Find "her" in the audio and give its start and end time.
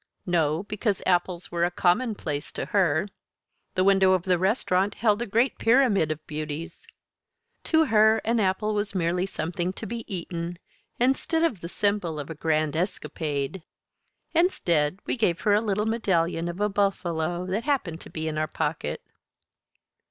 2.65-3.07, 7.85-8.17, 15.41-15.53